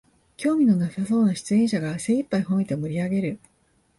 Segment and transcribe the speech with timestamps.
[0.35, 3.39] 興味のなさそうな出演者が精いっぱいほめて盛りあげる